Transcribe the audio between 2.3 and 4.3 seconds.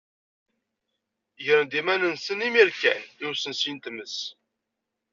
imir kan i usensi n tmes.